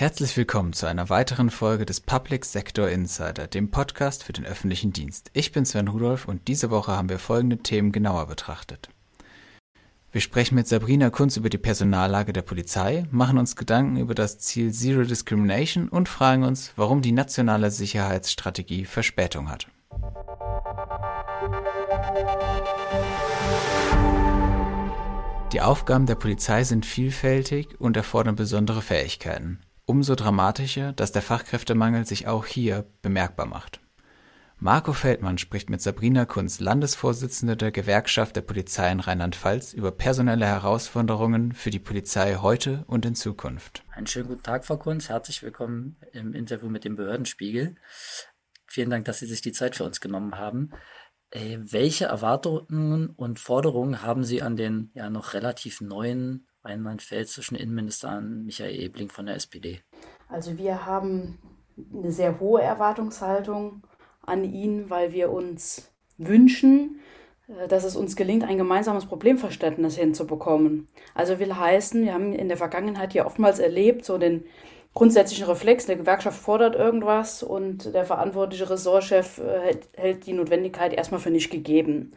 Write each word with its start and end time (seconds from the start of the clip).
Herzlich 0.00 0.36
willkommen 0.36 0.74
zu 0.74 0.86
einer 0.86 1.10
weiteren 1.10 1.50
Folge 1.50 1.84
des 1.84 2.00
Public 2.00 2.44
Sector 2.44 2.88
Insider, 2.88 3.48
dem 3.48 3.72
Podcast 3.72 4.22
für 4.22 4.32
den 4.32 4.46
öffentlichen 4.46 4.92
Dienst. 4.92 5.28
Ich 5.32 5.50
bin 5.50 5.64
Sven 5.64 5.88
Rudolph 5.88 6.28
und 6.28 6.46
diese 6.46 6.70
Woche 6.70 6.92
haben 6.92 7.08
wir 7.08 7.18
folgende 7.18 7.58
Themen 7.58 7.90
genauer 7.90 8.28
betrachtet. 8.28 8.90
Wir 10.12 10.20
sprechen 10.20 10.54
mit 10.54 10.68
Sabrina 10.68 11.10
Kunz 11.10 11.36
über 11.36 11.50
die 11.50 11.58
Personallage 11.58 12.32
der 12.32 12.42
Polizei, 12.42 13.06
machen 13.10 13.38
uns 13.38 13.56
Gedanken 13.56 13.96
über 13.96 14.14
das 14.14 14.38
Ziel 14.38 14.72
Zero 14.72 15.02
Discrimination 15.02 15.88
und 15.88 16.08
fragen 16.08 16.44
uns, 16.44 16.74
warum 16.76 17.02
die 17.02 17.10
nationale 17.10 17.72
Sicherheitsstrategie 17.72 18.84
Verspätung 18.84 19.50
hat. 19.50 19.66
Die 25.52 25.60
Aufgaben 25.60 26.06
der 26.06 26.14
Polizei 26.14 26.62
sind 26.62 26.86
vielfältig 26.86 27.80
und 27.80 27.96
erfordern 27.96 28.36
besondere 28.36 28.80
Fähigkeiten. 28.80 29.58
Umso 29.90 30.16
dramatischer, 30.16 30.92
dass 30.92 31.12
der 31.12 31.22
Fachkräftemangel 31.22 32.04
sich 32.04 32.26
auch 32.26 32.44
hier 32.44 32.84
bemerkbar 33.00 33.46
macht. 33.46 33.80
Marco 34.58 34.92
Feldmann 34.92 35.38
spricht 35.38 35.70
mit 35.70 35.80
Sabrina 35.80 36.26
Kunz, 36.26 36.60
Landesvorsitzende 36.60 37.56
der 37.56 37.72
Gewerkschaft 37.72 38.36
der 38.36 38.42
Polizei 38.42 38.92
in 38.92 39.00
Rheinland-Pfalz, 39.00 39.72
über 39.72 39.90
personelle 39.90 40.44
Herausforderungen 40.44 41.52
für 41.52 41.70
die 41.70 41.78
Polizei 41.78 42.34
heute 42.34 42.84
und 42.86 43.06
in 43.06 43.14
Zukunft. 43.14 43.82
Einen 43.90 44.06
schönen 44.06 44.28
guten 44.28 44.42
Tag, 44.42 44.66
Frau 44.66 44.76
Kunz. 44.76 45.08
Herzlich 45.08 45.42
willkommen 45.42 45.96
im 46.12 46.34
Interview 46.34 46.68
mit 46.68 46.84
dem 46.84 46.96
Behördenspiegel. 46.96 47.76
Vielen 48.66 48.90
Dank, 48.90 49.06
dass 49.06 49.20
Sie 49.20 49.26
sich 49.26 49.40
die 49.40 49.52
Zeit 49.52 49.74
für 49.74 49.84
uns 49.84 50.02
genommen 50.02 50.36
haben. 50.36 50.68
Äh, 51.30 51.56
welche 51.62 52.04
Erwartungen 52.04 53.08
und 53.08 53.40
Forderungen 53.40 54.02
haben 54.02 54.22
Sie 54.22 54.42
an 54.42 54.56
den 54.56 54.90
ja 54.92 55.08
noch 55.08 55.32
relativ 55.32 55.80
neuen 55.80 56.47
rheinland-pfälzischen 56.68 57.56
Innenminister 57.56 58.20
Michael 58.20 58.78
Ebling 58.80 59.08
von 59.08 59.26
der 59.26 59.36
SPD? 59.36 59.80
Also 60.28 60.58
wir 60.58 60.86
haben 60.86 61.38
eine 61.94 62.12
sehr 62.12 62.38
hohe 62.38 62.62
Erwartungshaltung 62.62 63.82
an 64.22 64.44
ihn, 64.44 64.90
weil 64.90 65.12
wir 65.12 65.30
uns 65.32 65.90
wünschen, 66.18 67.00
äh, 67.48 67.68
dass 67.68 67.84
es 67.84 67.96
uns 67.96 68.16
gelingt, 68.16 68.44
ein 68.44 68.58
gemeinsames 68.58 69.06
Problemverständnis 69.06 69.96
hinzubekommen. 69.96 70.86
Also 71.14 71.38
will 71.38 71.54
heißen, 71.54 72.04
wir 72.04 72.14
haben 72.14 72.32
in 72.32 72.48
der 72.48 72.56
Vergangenheit 72.56 73.14
ja 73.14 73.26
oftmals 73.26 73.58
erlebt, 73.58 74.04
so 74.04 74.18
den 74.18 74.44
grundsätzlichen 74.94 75.46
Reflex, 75.46 75.88
eine 75.88 75.98
Gewerkschaft 75.98 76.40
fordert 76.40 76.74
irgendwas 76.74 77.42
und 77.42 77.94
der 77.94 78.04
verantwortliche 78.04 78.68
Ressortchef 78.68 79.38
äh, 79.38 79.76
hält 79.96 80.26
die 80.26 80.32
Notwendigkeit 80.32 80.92
erstmal 80.92 81.20
für 81.20 81.30
nicht 81.30 81.50
gegeben. 81.50 82.12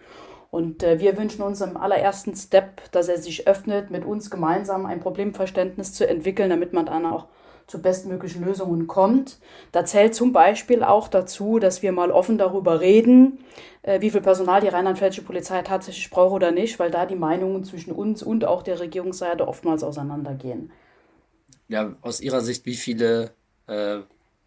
Und 0.52 0.84
äh, 0.84 1.00
wir 1.00 1.18
wünschen 1.18 1.42
uns 1.42 1.62
im 1.62 1.78
allerersten 1.78 2.36
Step, 2.36 2.92
dass 2.92 3.08
er 3.08 3.18
sich 3.18 3.48
öffnet, 3.48 3.90
mit 3.90 4.06
uns 4.06 4.30
gemeinsam 4.30 4.86
ein 4.86 5.00
Problemverständnis 5.00 5.94
zu 5.94 6.08
entwickeln, 6.08 6.50
damit 6.50 6.74
man 6.74 6.86
dann 6.86 7.06
auch 7.06 7.28
zu 7.68 7.82
bestmöglichen 7.82 8.44
Lösungen 8.44 8.86
kommt. 8.86 9.40
Da 9.72 9.86
zählt 9.86 10.14
zum 10.14 10.34
Beispiel 10.34 10.84
auch 10.84 11.08
dazu, 11.08 11.58
dass 11.58 11.82
wir 11.82 11.94
mal 11.94 12.12
offen 12.12 12.38
darüber 12.38 12.82
reden, 12.82 13.40
äh, 13.82 14.02
wie 14.02 14.10
viel 14.10 14.20
Personal 14.20 14.60
die 14.60 14.68
rheinland-pfälzische 14.68 15.24
Polizei 15.24 15.62
tatsächlich 15.62 16.10
braucht 16.10 16.34
oder 16.34 16.52
nicht, 16.52 16.80
weil 16.80 16.92
da 16.92 17.06
die 17.06 17.16
Meinungen 17.16 17.64
zwischen 17.64 17.94
uns 17.94 18.22
und 18.22 18.44
auch 18.44 18.62
der 18.62 18.82
Regierungsseite 18.82 19.48
oftmals 19.48 19.84
auseinandergehen. 19.84 20.74
Ja, 21.70 21.96
aus 22.02 22.20
Ihrer 22.20 22.42
Sicht, 22.42 22.66
wie 22.66 22.76
viele 22.76 23.32
äh, 23.68 24.00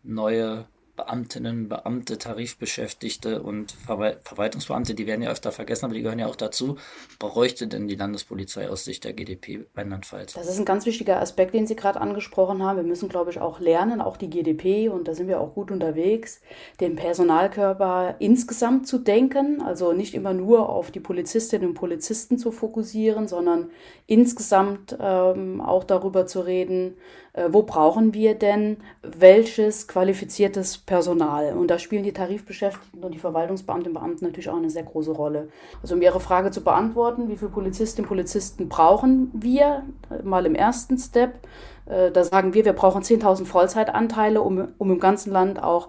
neue 0.03 0.67
Beamtinnen, 0.97 1.69
Beamte, 1.69 2.19
Tarifbeschäftigte 2.19 3.43
und 3.43 3.73
Verwal 3.73 4.21
Verwaltungsbeamte, 4.23 4.95
die 4.95 5.07
werden 5.07 5.23
ja 5.23 5.31
öfter 5.31 5.51
vergessen, 5.51 5.87
aber 5.87 5.95
die 5.95 6.03
gehören 6.03 6.19
ja 6.21 6.29
auch 6.29 6.37
dazu. 6.37 6.77
Bräuchte 7.19 7.67
denn 7.67 7.89
die 7.89 7.97
Landespolizei 7.97 8.69
aus 8.69 8.85
Sicht 8.85 9.05
der 9.05 9.13
GDP 9.13 9.67
Rheinland-Pfalz? 9.77 10.35
Das 10.35 10.49
ist 10.49 10.59
ein 10.59 10.65
ganz 10.65 10.87
wichtiger 10.87 11.21
Aspekt, 11.21 11.55
den 11.55 11.67
Sie 11.67 11.75
gerade 11.75 12.01
angesprochen 12.01 12.63
haben. 12.63 12.77
Wir 12.77 12.85
müssen, 12.85 13.09
glaube 13.09 13.31
ich, 13.31 13.41
auch 13.41 13.59
lernen, 13.59 14.01
auch 14.01 14.17
die 14.17 14.31
GDP, 14.31 14.89
und 14.89 15.09
da 15.09 15.15
sind 15.15 15.27
wir 15.27 15.41
auch 15.41 15.55
gut 15.55 15.71
unterwegs, 15.71 16.41
den 16.81 16.95
Personalkörper 16.95 18.17
insgesamt 18.21 18.87
zu 18.87 18.99
denken. 18.99 19.63
Also 19.63 19.93
nicht 19.93 20.15
immer 20.15 20.33
nur 20.33 20.69
auf 20.69 20.91
die 20.91 21.01
Polizistinnen 21.01 21.69
und 21.69 21.75
Polizisten 21.75 22.39
zu 22.39 22.53
fokussieren, 22.53 23.27
sondern 23.27 23.71
insgesamt 24.07 24.97
ähm, 25.01 25.61
auch 25.61 25.85
darüber 25.85 26.27
zu 26.27 26.41
reden, 26.41 26.97
äh, 27.33 27.49
wo 27.51 27.63
brauchen 27.63 28.15
wir 28.15 28.35
denn 28.35 28.79
welches 29.03 29.89
qualifiziertes 29.89 30.79
Personal? 30.87 31.55
Und 31.55 31.69
da 31.69 31.79
spielen 31.79 32.03
die 32.03 32.13
Tarifbeschäftigten 32.13 33.03
und 33.03 33.13
die 33.13 33.19
Verwaltungsbeamten 33.19 33.89
und 33.89 33.95
Beamten 33.95 34.25
natürlich 34.25 34.51
auch 34.51 34.57
eine 34.57 34.71
sehr 34.71 34.83
große 34.83 35.13
Rolle. 35.13 35.49
Also 35.83 35.95
um 35.95 36.03
Ihre 36.03 36.21
Frage 36.21 36.51
zu 36.51 36.63
beantworten, 36.63 37.29
wie 37.29 37.37
viele 37.37 37.51
Polizistinnen 37.51 38.05
und 38.05 38.09
Polizisten 38.09 38.69
brauchen 38.69 39.31
wir? 39.33 39.85
Mal 40.23 40.47
im 40.47 40.55
ersten 40.55 40.99
Step. 40.99 41.41
Äh, 41.87 42.11
da 42.11 42.25
sagen 42.25 42.55
wir, 42.55 42.65
wir 42.65 42.73
brauchen 42.73 43.03
10.000 43.03 43.45
Vollzeitanteile, 43.45 44.43
um, 44.43 44.69
um 44.79 44.91
im 44.91 45.01
ganzen 45.01 45.33
Land 45.33 45.63
auch 45.63 45.89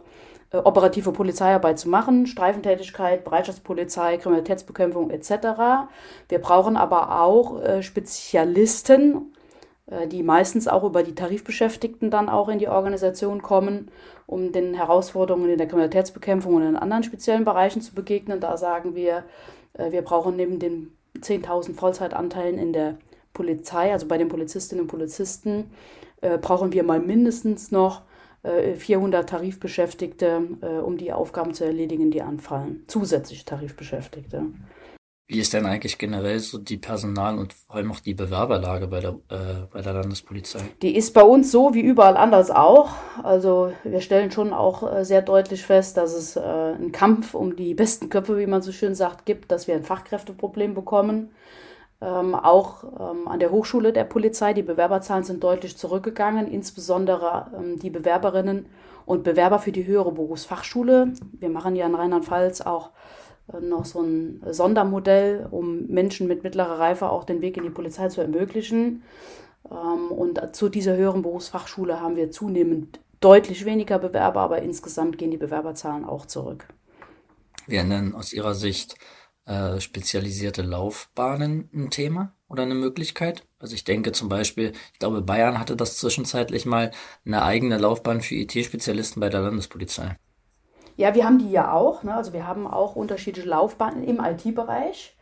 äh, 0.52 0.58
operative 0.58 1.12
Polizeiarbeit 1.12 1.80
zu 1.80 1.90
machen, 1.90 2.28
Streifentätigkeit, 2.28 3.24
Bereitschaftspolizei, 3.24 4.18
Kriminalitätsbekämpfung 4.18 5.10
etc. 5.10 5.90
Wir 6.30 6.40
brauchen 6.40 6.78
aber 6.78 7.22
auch 7.22 7.82
Spezialisten 7.82 9.16
äh, 9.16 9.35
die 10.08 10.24
meistens 10.24 10.68
auch 10.68 10.84
über 10.84 11.04
die 11.04 11.14
Tarifbeschäftigten 11.14 12.10
dann 12.10 12.28
auch 12.28 12.50
in 12.50 12.58
die 12.58 12.68
Organisation 12.68 13.44
kommen, 13.44 13.92
um 14.26 14.52
den 14.52 14.74
Herausforderungen 14.74 15.50
in 15.50 15.58
der 15.60 15.68
Kriminalitätsbekämpfung 15.68 16.56
und 16.56 16.64
in 16.64 16.76
anderen 16.76 17.04
speziellen 17.04 17.46
Bereichen 17.46 17.82
zu 17.82 17.94
begegnen. 17.94 18.40
Da 18.40 18.58
sagen 18.58 18.96
wir, 18.96 19.24
äh, 19.74 19.92
wir 19.92 20.02
brauchen 20.02 20.36
neben 20.36 20.58
den 20.58 20.92
10.000 21.20 21.76
Vollzeitanteilen 21.76 22.58
in 22.58 22.74
der 22.74 22.98
Polizei, 23.34 23.92
also 23.92 24.08
bei 24.08 24.18
den 24.18 24.28
Polizistinnen 24.28 24.84
und 24.84 24.88
Polizisten, 24.88 25.72
äh, 26.22 26.38
brauchen 26.40 26.74
wir 26.74 26.84
mal 26.84 27.00
mindestens 27.00 27.72
noch 27.72 28.02
400 28.78 29.28
Tarifbeschäftigte, 29.28 30.40
um 30.86 30.98
die 30.98 31.12
Aufgaben 31.12 31.56
zu 31.56 31.66
erledigen, 31.66 32.12
die 32.12 32.22
anfallen. 32.22 32.84
Zusätzliche 32.86 33.44
Tarifbeschäftigte. 33.44 34.44
Wie 35.28 35.40
ist 35.40 35.54
denn 35.54 35.66
eigentlich 35.66 35.98
generell 35.98 36.38
so 36.38 36.60
die 36.60 36.78
Personal- 36.78 37.40
und 37.40 37.52
vor 37.52 37.78
allem 37.78 37.92
auch 37.92 38.00
die 38.00 38.14
Bewerberlage 38.14 38.86
bei 38.88 39.00
der, 39.00 39.16
äh, 39.30 39.66
bei 39.74 39.82
der 39.82 39.94
Landespolizei? 39.94 40.60
Die 40.84 40.96
ist 40.96 41.16
bei 41.16 41.24
uns 41.24 41.52
so 41.52 41.74
wie 41.74 41.82
überall 41.82 42.16
anders 42.16 42.52
auch. 42.52 42.92
Also 43.24 43.74
wir 43.84 44.02
stellen 44.02 44.30
schon 44.30 44.54
auch 44.54 44.84
äh, 44.84 45.04
sehr 45.04 45.24
deutlich 45.24 45.64
fest, 45.64 45.98
dass 45.98 46.14
es 46.14 46.36
äh, 46.36 46.42
einen 46.42 46.92
Kampf 46.92 47.34
um 47.34 47.56
die 47.56 47.74
besten 47.74 48.10
Köpfe, 48.10 48.38
wie 48.38 48.46
man 48.46 48.62
so 48.62 48.72
schön 48.72 48.94
sagt, 48.94 49.26
gibt, 49.26 49.52
dass 49.52 49.68
wir 49.68 49.74
ein 49.74 49.84
Fachkräfteproblem 49.84 50.76
bekommen. 50.76 51.32
Ähm, 52.02 52.36
auch 52.36 52.84
ähm, 52.84 53.28
an 53.28 53.40
der 53.40 53.50
Hochschule 53.50 53.94
der 53.94 54.04
Polizei, 54.04 54.54
die 54.54 54.62
Bewerberzahlen 54.62 55.24
sind 55.24 55.44
deutlich 55.44 55.76
zurückgegangen, 55.76 56.48
insbesondere 56.48 57.48
ähm, 57.58 57.80
die 57.80 57.90
Bewerberinnen 57.90 58.68
und 59.08 59.24
Bewerber 59.24 59.58
für 59.58 59.72
die 59.72 59.88
höhere 59.88 60.12
Berufsfachschule. 60.12 61.14
Wir 61.32 61.50
machen 61.50 61.76
ja 61.76 61.88
in 61.88 61.96
Rheinland-Pfalz 61.96 62.62
auch 62.62 62.92
noch 63.62 63.86
so 63.86 64.02
ein 64.02 64.42
Sondermodell, 64.50 65.48
um 65.52 65.86
Menschen 65.88 66.28
mit 66.28 66.44
mittlerer 66.44 66.80
Reife 66.80 67.10
auch 67.10 67.24
den 67.24 67.42
Weg 67.42 67.58
in 67.58 67.64
die 67.64 67.70
Polizei 67.70 68.10
zu 68.10 68.22
ermöglichen. 68.22 69.04
Ähm, 69.70 70.12
und 70.12 70.56
zu 70.56 70.70
dieser 70.70 70.96
höheren 70.96 71.22
Berufsfachschule 71.22 72.02
haben 72.02 72.16
wir 72.16 72.32
zunehmend 72.32 73.00
deutlich 73.20 73.66
weniger 73.66 74.00
Bewerber, 74.00 74.42
aber 74.42 74.62
insgesamt 74.62 75.18
gehen 75.18 75.32
die 75.32 75.38
Bewerberzahlen 75.38 76.06
auch 76.06 76.26
zurück. 76.26 76.68
Wären 77.68 77.90
denn 77.90 78.14
aus 78.14 78.34
Ihrer 78.34 78.54
Sicht 78.54 78.96
äh, 79.46 79.80
spezialisierte 79.80 80.62
Laufbahnen 80.62 81.70
ein 81.74 81.90
Thema 81.90 82.36
oder 82.48 82.64
eine 82.64 82.76
Möglichkeit? 82.76 83.48
Also 83.60 83.74
ich 83.74 83.84
denke 83.84 84.12
zum 84.12 84.30
Beispiel, 84.30 84.74
ich 84.94 85.00
glaube 85.00 85.22
Bayern 85.22 85.60
hatte 85.60 85.76
das 85.76 85.98
zwischenzeitlich 85.98 86.66
mal 86.66 86.92
eine 87.26 87.44
eigene 87.44 87.78
Laufbahn 87.78 88.22
für 88.22 88.36
IT-Spezialisten 88.36 89.20
bei 89.20 89.30
der 89.30 89.42
Landespolizei. 89.42 90.18
Ja, 90.98 91.14
wir 91.14 91.26
haben 91.26 91.40
die 91.40 91.52
ja 91.52 91.74
auch. 91.74 92.04
Ne? 92.04 92.14
Also 92.14 92.34
wir 92.34 92.48
haben 92.48 92.68
auch 92.68 92.96
unterschiedliche 92.96 93.48
Laufbahnen 93.48 94.04
im 94.04 94.20
IT-Bereich. 94.24 95.16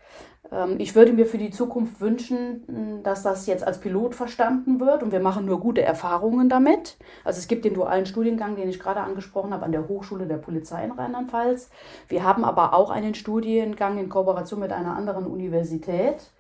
Ähm, 0.51 0.75
ich 0.77 0.95
würde 0.95 1.13
mir 1.13 1.25
für 1.25 1.37
die 1.37 1.49
Zukunft 1.49 1.99
wünschen, 1.99 3.01
dass 3.03 3.23
das 3.23 3.47
jetzt 3.47 3.65
als 3.65 3.79
Pilot 3.79 4.15
verstanden 4.15 4.79
wird 4.79 5.03
und 5.03 5.11
wir 5.11 5.19
machen 5.19 5.45
nur 5.45 5.59
gute 5.59 5.81
Erfahrungen 5.81 6.49
damit. 6.49 6.97
Also 7.23 7.39
es 7.39 7.47
gibt 7.47 7.65
den 7.65 7.73
dualen 7.73 8.05
Studiengang, 8.05 8.55
den 8.55 8.69
ich 8.69 8.79
gerade 8.79 9.01
angesprochen 9.01 9.53
habe, 9.53 9.65
an 9.65 9.71
der 9.71 9.87
Hochschule 9.87 10.27
der 10.27 10.37
Polizei 10.37 10.83
in 10.83 10.91
Rheinland-Pfalz. 10.91 11.69
Wir 12.07 12.23
haben 12.23 12.45
aber 12.45 12.73
auch 12.73 12.89
einen 12.89 13.15
Studiengang 13.15 13.97
in 13.97 14.09
Kooperation 14.09 14.59
mit 14.59 14.71
einer 14.71 14.95
anderen 14.95 15.25
Universität. 15.25 16.31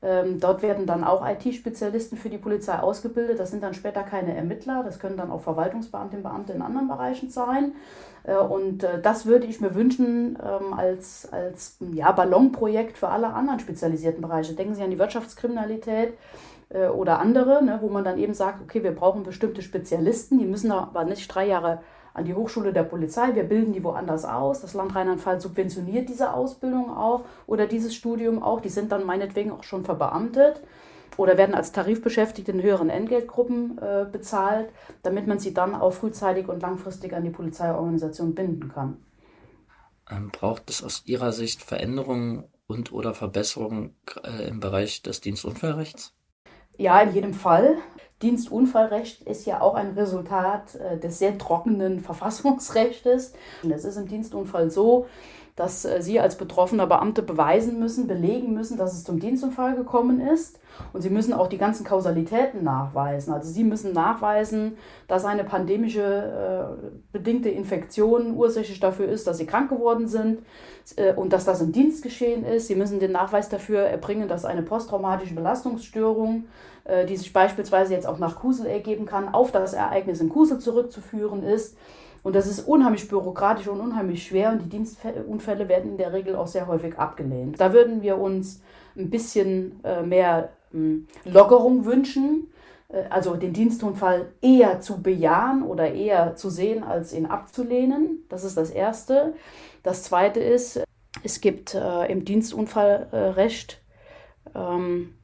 Ähm, 0.00 0.38
dort 0.38 0.62
werden 0.62 0.86
dann 0.86 1.02
auch 1.02 1.28
IT-Spezialisten 1.28 2.16
für 2.16 2.30
die 2.30 2.38
Polizei 2.38 2.78
ausgebildet. 2.78 3.40
Das 3.40 3.50
sind 3.50 3.64
dann 3.64 3.74
später 3.74 4.04
keine 4.04 4.36
Ermittler, 4.36 4.84
das 4.84 5.00
können 5.00 5.16
dann 5.16 5.32
auch 5.32 5.40
Verwaltungsbeamtinnen 5.40 6.24
und 6.24 6.30
Beamte 6.30 6.52
in 6.52 6.62
anderen 6.62 6.86
Bereichen 6.86 7.30
sein. 7.30 7.72
Äh, 8.22 8.36
und 8.36 8.84
äh, 8.84 9.00
das 9.00 9.26
würde 9.26 9.46
ich 9.46 9.60
mir 9.60 9.74
wünschen 9.74 10.38
ähm, 10.40 10.72
als, 10.72 11.28
als 11.32 11.78
ja, 11.92 12.12
Ballonprojekt 12.12 12.96
für 12.96 13.08
alle 13.08 13.28
anderen 13.28 13.58
spezialisierten 13.58 14.22
Bereiche. 14.22 14.54
Denken 14.54 14.74
Sie 14.74 14.82
an 14.82 14.90
die 14.90 14.98
Wirtschaftskriminalität 15.00 16.14
äh, 16.68 16.86
oder 16.86 17.18
andere, 17.18 17.64
ne, 17.64 17.78
wo 17.80 17.88
man 17.88 18.04
dann 18.04 18.18
eben 18.18 18.34
sagt, 18.34 18.62
okay, 18.62 18.84
wir 18.84 18.94
brauchen 18.94 19.24
bestimmte 19.24 19.62
Spezialisten, 19.62 20.38
die 20.38 20.46
müssen 20.46 20.70
aber 20.70 21.04
nicht 21.04 21.26
drei 21.34 21.46
Jahre 21.46 21.80
an 22.14 22.24
die 22.24 22.34
Hochschule 22.34 22.72
der 22.72 22.82
Polizei, 22.84 23.34
wir 23.34 23.44
bilden 23.44 23.72
die 23.72 23.84
woanders 23.84 24.24
aus. 24.24 24.60
Das 24.60 24.74
Land 24.74 24.94
Rheinland-Pfalz 24.94 25.42
subventioniert 25.42 26.08
diese 26.08 26.34
Ausbildung 26.34 26.90
auch 26.90 27.24
oder 27.46 27.66
dieses 27.66 27.94
Studium 27.94 28.42
auch. 28.42 28.60
Die 28.60 28.68
sind 28.68 28.92
dann 28.92 29.04
meinetwegen 29.06 29.52
auch 29.52 29.62
schon 29.64 29.84
verbeamtet. 29.84 30.62
oder 31.16 31.36
werden 31.36 31.54
als 31.54 31.72
Tarifbeschäftigte 31.72 32.52
in 32.52 32.62
höheren 32.62 32.90
Entgeltgruppen 32.90 33.78
äh, 33.78 34.06
bezahlt, 34.10 34.70
damit 35.02 35.26
man 35.26 35.38
sie 35.40 35.52
dann 35.54 35.74
auch 35.74 35.92
frühzeitig 35.92 36.48
und 36.48 36.62
langfristig 36.62 37.12
an 37.14 37.24
die 37.24 37.30
Polizeiorganisation 37.30 38.34
binden 38.34 38.68
kann. 38.68 38.98
Ähm, 40.10 40.30
braucht 40.30 40.70
es 40.70 40.82
aus 40.82 41.02
Ihrer 41.06 41.32
Sicht 41.32 41.62
Veränderungen 41.62 42.44
und 42.66 42.92
oder 42.92 43.14
Verbesserungen 43.14 43.96
äh, 44.24 44.48
im 44.48 44.60
Bereich 44.60 45.02
des 45.02 45.20
Dienstunfallrechts? 45.20 46.14
Ja, 46.78 47.00
in 47.00 47.12
jedem 47.12 47.34
Fall. 47.34 47.78
Dienstunfallrecht 48.22 49.22
ist 49.22 49.46
ja 49.46 49.60
auch 49.60 49.74
ein 49.74 49.92
Resultat 49.92 50.74
äh, 50.74 50.98
des 50.98 51.18
sehr 51.18 51.38
trockenen 51.38 52.00
Verfassungsrechtes. 52.00 53.32
Und 53.62 53.70
es 53.70 53.84
ist 53.84 53.96
im 53.96 54.08
Dienstunfall 54.08 54.70
so, 54.70 55.06
dass 55.58 55.84
äh, 55.84 56.00
Sie 56.00 56.20
als 56.20 56.36
betroffener 56.36 56.86
Beamte 56.86 57.20
beweisen 57.20 57.80
müssen, 57.80 58.06
belegen 58.06 58.54
müssen, 58.54 58.78
dass 58.78 58.94
es 58.94 59.02
zum 59.02 59.18
Dienstunfall 59.18 59.74
gekommen 59.74 60.20
ist. 60.20 60.60
Und 60.92 61.02
Sie 61.02 61.10
müssen 61.10 61.32
auch 61.32 61.48
die 61.48 61.58
ganzen 61.58 61.84
Kausalitäten 61.84 62.62
nachweisen. 62.62 63.32
Also 63.32 63.50
Sie 63.50 63.64
müssen 63.64 63.92
nachweisen, 63.92 64.76
dass 65.08 65.24
eine 65.24 65.42
pandemische 65.42 66.78
äh, 66.80 66.90
bedingte 67.10 67.48
Infektion 67.48 68.36
ursächlich 68.36 68.78
dafür 68.78 69.08
ist, 69.08 69.26
dass 69.26 69.38
Sie 69.38 69.46
krank 69.46 69.68
geworden 69.68 70.06
sind 70.06 70.42
äh, 70.96 71.12
und 71.12 71.32
dass 71.32 71.44
das 71.44 71.60
im 71.60 71.72
Dienst 71.72 72.04
geschehen 72.04 72.44
ist. 72.44 72.68
Sie 72.68 72.76
müssen 72.76 73.00
den 73.00 73.10
Nachweis 73.10 73.48
dafür 73.48 73.80
erbringen, 73.80 74.28
dass 74.28 74.44
eine 74.44 74.62
posttraumatische 74.62 75.34
Belastungsstörung, 75.34 76.44
äh, 76.84 77.04
die 77.04 77.16
sich 77.16 77.32
beispielsweise 77.32 77.94
jetzt 77.94 78.06
auch 78.06 78.20
nach 78.20 78.36
Kusel 78.36 78.66
ergeben 78.66 79.06
kann, 79.06 79.28
auf 79.28 79.50
das 79.50 79.72
Ereignis 79.72 80.20
in 80.20 80.28
Kusel 80.28 80.60
zurückzuführen 80.60 81.42
ist. 81.42 81.76
Und 82.22 82.34
das 82.34 82.46
ist 82.46 82.60
unheimlich 82.60 83.08
bürokratisch 83.08 83.68
und 83.68 83.80
unheimlich 83.80 84.26
schwer 84.26 84.50
und 84.50 84.62
die 84.62 84.68
Dienstunfälle 84.68 85.68
werden 85.68 85.92
in 85.92 85.98
der 85.98 86.12
Regel 86.12 86.36
auch 86.36 86.46
sehr 86.46 86.66
häufig 86.66 86.98
abgelehnt. 86.98 87.60
Da 87.60 87.72
würden 87.72 88.02
wir 88.02 88.18
uns 88.18 88.62
ein 88.96 89.10
bisschen 89.10 89.82
äh, 89.84 90.02
mehr 90.02 90.50
hm, 90.72 91.06
Lockerung 91.24 91.84
wünschen, 91.84 92.48
äh, 92.88 93.04
also 93.10 93.36
den 93.36 93.52
Dienstunfall 93.52 94.32
eher 94.42 94.80
zu 94.80 95.00
bejahen 95.00 95.62
oder 95.62 95.92
eher 95.92 96.34
zu 96.34 96.50
sehen, 96.50 96.82
als 96.82 97.12
ihn 97.12 97.26
abzulehnen. 97.26 98.24
Das 98.28 98.44
ist 98.44 98.56
das 98.56 98.70
Erste. 98.70 99.34
Das 99.82 100.02
Zweite 100.02 100.40
ist, 100.40 100.82
es 101.22 101.40
gibt 101.40 101.74
äh, 101.74 102.06
im 102.06 102.24
Dienstunfallrecht 102.24 103.80
ähm, 104.54 105.14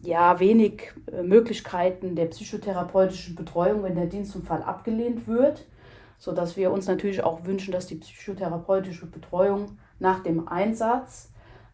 ja 0.00 0.40
wenig 0.40 0.92
Möglichkeiten 1.22 2.16
der 2.16 2.26
psychotherapeutischen 2.26 3.36
Betreuung, 3.36 3.82
wenn 3.82 3.94
der 3.94 4.06
Dienstunfall 4.06 4.62
abgelehnt 4.62 5.28
wird 5.28 5.66
sodass 6.20 6.56
wir 6.56 6.70
uns 6.70 6.86
natürlich 6.86 7.24
auch 7.24 7.44
wünschen, 7.44 7.72
dass 7.72 7.86
die 7.86 7.96
psychotherapeutische 7.96 9.06
Betreuung 9.06 9.78
nach 9.98 10.22
dem 10.22 10.46
Einsatz 10.46 11.32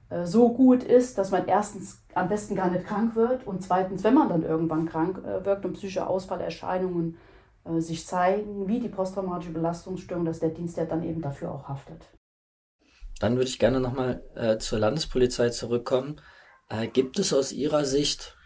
äh, 0.08 0.24
so 0.24 0.54
gut 0.54 0.82
ist, 0.84 1.18
dass 1.18 1.32
man 1.32 1.46
erstens 1.46 2.02
am 2.14 2.28
besten 2.28 2.54
gar 2.54 2.70
nicht 2.70 2.86
krank 2.86 3.16
wird 3.16 3.46
und 3.46 3.62
zweitens, 3.62 4.04
wenn 4.04 4.14
man 4.14 4.28
dann 4.30 4.44
irgendwann 4.44 4.86
krank 4.88 5.18
äh, 5.18 5.44
wirkt 5.44 5.66
und 5.66 5.74
psychische 5.74 6.06
Ausfallerscheinungen 6.06 7.18
äh, 7.64 7.80
sich 7.80 8.06
zeigen, 8.06 8.68
wie 8.68 8.78
die 8.78 8.88
posttraumatische 8.88 9.52
Belastungsstörung, 9.52 10.24
dass 10.24 10.38
der 10.38 10.50
Dienst 10.50 10.76
ja 10.76 10.84
dann 10.84 11.02
eben 11.02 11.20
dafür 11.20 11.50
auch 11.50 11.68
haftet. 11.68 12.06
Dann 13.18 13.34
würde 13.34 13.48
ich 13.48 13.58
gerne 13.58 13.80
nochmal 13.80 14.22
äh, 14.36 14.58
zur 14.58 14.78
Landespolizei 14.78 15.50
zurückkommen. 15.50 16.20
Äh, 16.68 16.86
gibt 16.86 17.18
es 17.18 17.32
aus 17.32 17.50
Ihrer 17.52 17.84
Sicht 17.84 18.36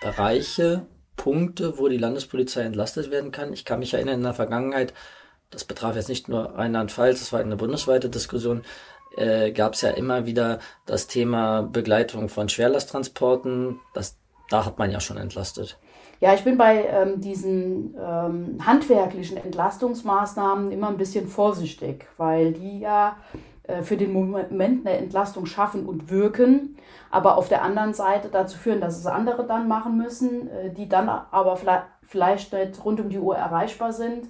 Bereiche, 0.00 0.86
Punkte, 1.16 1.76
wo 1.76 1.88
die 1.88 1.98
Landespolizei 1.98 2.62
entlastet 2.62 3.10
werden 3.10 3.32
kann? 3.32 3.52
Ich 3.52 3.64
kann 3.64 3.80
mich 3.80 3.94
erinnern, 3.94 4.14
in 4.14 4.22
der 4.22 4.34
Vergangenheit 4.34 4.94
das 5.50 5.64
betraf 5.64 5.96
jetzt 5.96 6.08
nicht 6.08 6.28
nur 6.28 6.54
Rheinland-Pfalz, 6.56 7.20
das 7.20 7.32
war 7.32 7.40
eine 7.40 7.56
bundesweite 7.56 8.08
Diskussion, 8.08 8.62
äh, 9.16 9.50
gab 9.52 9.74
es 9.74 9.80
ja 9.82 9.90
immer 9.90 10.26
wieder 10.26 10.60
das 10.86 11.06
Thema 11.06 11.62
Begleitung 11.62 12.28
von 12.28 12.48
Schwerlasttransporten. 12.48 13.80
Das, 13.94 14.16
da 14.48 14.64
hat 14.64 14.78
man 14.78 14.90
ja 14.90 15.00
schon 15.00 15.16
entlastet. 15.16 15.78
Ja, 16.20 16.34
ich 16.34 16.44
bin 16.44 16.58
bei 16.58 16.84
ähm, 16.84 17.20
diesen 17.20 17.94
ähm, 17.98 18.58
handwerklichen 18.64 19.38
Entlastungsmaßnahmen 19.38 20.70
immer 20.70 20.88
ein 20.88 20.98
bisschen 20.98 21.28
vorsichtig, 21.28 22.06
weil 22.18 22.52
die 22.52 22.80
ja 22.80 23.16
äh, 23.64 23.82
für 23.82 23.96
den 23.96 24.12
Moment 24.12 24.86
eine 24.86 24.98
Entlastung 24.98 25.46
schaffen 25.46 25.86
und 25.86 26.10
wirken, 26.10 26.76
aber 27.10 27.38
auf 27.38 27.48
der 27.48 27.62
anderen 27.62 27.94
Seite 27.94 28.28
dazu 28.30 28.58
führen, 28.58 28.82
dass 28.82 28.98
es 28.98 29.06
andere 29.06 29.46
dann 29.46 29.66
machen 29.66 29.96
müssen, 29.96 30.48
äh, 30.50 30.70
die 30.70 30.88
dann 30.88 31.08
aber 31.08 31.58
vielleicht 32.06 32.52
nicht 32.52 32.84
rund 32.84 33.00
um 33.00 33.08
die 33.08 33.18
Uhr 33.18 33.36
erreichbar 33.36 33.92
sind 33.92 34.28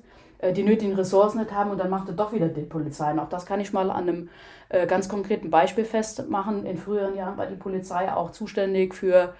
die 0.54 0.62
nötigen 0.62 0.94
Ressourcen 0.94 1.38
nicht 1.38 1.52
haben 1.52 1.70
und 1.70 1.78
dann 1.78 1.90
macht 1.90 2.08
er 2.08 2.14
doch 2.14 2.32
wieder 2.32 2.48
die 2.48 2.62
Polizei. 2.62 3.12
Und 3.12 3.18
auch 3.18 3.28
das 3.28 3.46
kann 3.46 3.60
ich 3.60 3.72
mal 3.72 3.90
an 3.90 4.08
einem 4.08 4.28
äh, 4.70 4.86
ganz 4.86 5.08
konkreten 5.08 5.50
Beispiel 5.50 5.84
festmachen. 5.84 6.64
In 6.64 6.78
früheren 6.78 7.14
Jahren 7.16 7.36
war 7.36 7.46
die 7.46 7.56
Polizei 7.56 8.12
auch 8.12 8.30
zuständig 8.30 8.94
für 8.94 9.34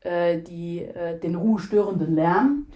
äh, 0.00 0.38
die, 0.38 0.80
äh, 0.80 1.18
den 1.18 1.36
ruhestörenden 1.36 2.14
Lärm. 2.14 2.66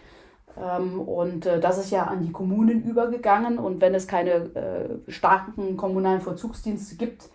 Ähm, 0.56 1.00
und 1.00 1.44
äh, 1.44 1.60
das 1.60 1.78
ist 1.78 1.90
ja 1.90 2.04
an 2.04 2.22
die 2.22 2.32
Kommunen 2.32 2.84
übergegangen. 2.84 3.58
Und 3.58 3.80
wenn 3.80 3.94
es 3.94 4.06
keine 4.06 4.30
äh, 4.30 5.10
starken 5.10 5.76
kommunalen 5.76 6.20
Vollzugsdienste 6.20 6.96
gibt, 6.96 7.30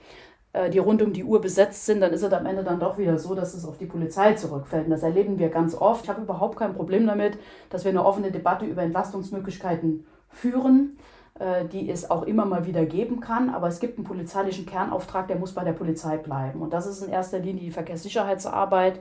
die 0.74 0.80
rund 0.80 1.02
um 1.02 1.14
die 1.14 1.24
Uhr 1.24 1.40
besetzt 1.40 1.86
sind, 1.86 2.02
dann 2.02 2.12
ist 2.12 2.24
es 2.24 2.34
am 2.34 2.46
Ende 2.46 2.66
dann 2.66 2.78
doch 2.78 2.98
wieder 2.98 3.18
so, 3.18 3.36
dass 3.36 3.54
es 3.54 3.64
auf 3.64 3.78
die 3.78 3.86
Polizei 3.86 4.34
zurückfällt. 4.34 4.84
Und 4.84 4.92
das 4.92 5.02
erleben 5.02 5.40
wir 5.40 5.48
ganz 5.48 5.74
oft. 5.74 6.04
Ich 6.04 6.10
habe 6.10 6.24
überhaupt 6.24 6.58
kein 6.60 6.74
Problem 6.74 7.08
damit, 7.08 7.38
dass 7.70 7.86
wir 7.86 7.92
eine 7.92 8.04
offene 8.04 8.32
Debatte 8.32 8.66
über 8.66 8.82
Entlastungsmöglichkeiten 8.82 10.06
führen, 10.32 10.98
äh, 11.40 11.66
die 11.66 11.90
es 11.90 12.12
auch 12.12 12.24
immer 12.24 12.46
mal 12.46 12.66
wieder 12.66 12.86
geben 12.86 13.20
kann. 13.20 13.50
Aber 13.50 13.68
es 13.68 13.80
gibt 13.80 13.98
einen 13.98 14.06
polizeilichen 14.06 14.66
Kernauftrag, 14.66 15.28
der 15.28 15.38
muss 15.38 15.54
bei 15.54 15.64
der 15.64 15.74
Polizei 15.74 16.18
bleiben. 16.18 16.62
Und 16.62 16.74
das 16.74 16.86
ist 16.86 17.02
in 17.02 17.12
erster 17.12 17.40
Linie 17.40 17.64
die 17.64 17.72
Verkehrssicherheitsarbeit, 17.72 19.00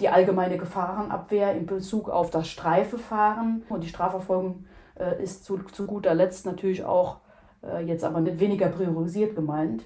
die 0.00 0.08
allgemeine 0.08 0.56
Gefahrenabwehr 0.56 1.52
in 1.52 1.66
Bezug 1.66 2.08
auf 2.08 2.30
das 2.30 2.48
Streifefahren. 2.48 3.64
Und 3.68 3.84
die 3.84 3.88
Strafverfolgung 3.88 4.64
äh, 4.98 5.22
ist 5.22 5.44
zu, 5.44 5.58
zu 5.58 5.86
guter 5.86 6.14
Letzt 6.14 6.46
natürlich 6.46 6.84
auch 6.84 7.18
äh, 7.62 7.84
jetzt 7.84 8.04
aber 8.04 8.20
nicht 8.20 8.40
weniger 8.40 8.68
priorisiert 8.68 9.34
gemeint 9.34 9.84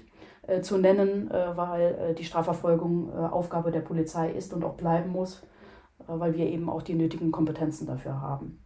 zu 0.63 0.79
nennen, 0.79 1.29
weil 1.29 2.15
die 2.17 2.23
Strafverfolgung 2.23 3.13
Aufgabe 3.13 3.69
der 3.69 3.81
Polizei 3.81 4.31
ist 4.31 4.51
und 4.51 4.63
auch 4.63 4.73
bleiben 4.73 5.11
muss, 5.11 5.45
weil 6.07 6.33
wir 6.33 6.47
eben 6.47 6.71
auch 6.71 6.81
die 6.81 6.95
nötigen 6.95 7.31
Kompetenzen 7.31 7.85
dafür 7.85 8.19
haben. 8.19 8.59